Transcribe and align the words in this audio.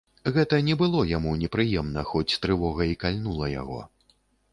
Гэта 0.35 0.59
не 0.69 0.75
было 0.79 1.01
яму 1.09 1.33
непрыемна, 1.41 2.05
хоць 2.13 2.39
трывога 2.45 2.87
і 2.93 2.97
кальнула 3.05 3.51
яго. 3.53 3.79